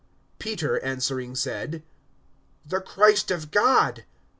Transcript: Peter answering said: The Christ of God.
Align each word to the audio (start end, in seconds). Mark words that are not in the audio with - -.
Peter 0.39 0.79
answering 0.83 1.35
said: 1.35 1.83
The 2.65 2.81
Christ 2.81 3.29
of 3.29 3.51
God. 3.51 4.03